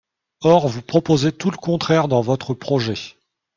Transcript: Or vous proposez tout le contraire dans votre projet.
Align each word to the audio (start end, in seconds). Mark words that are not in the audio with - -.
Or 0.41 0.67
vous 0.67 0.81
proposez 0.81 1.31
tout 1.31 1.51
le 1.51 1.57
contraire 1.57 2.07
dans 2.07 2.21
votre 2.21 2.55
projet. 2.55 2.95